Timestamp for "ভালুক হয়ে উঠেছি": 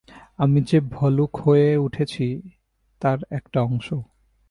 0.91-2.25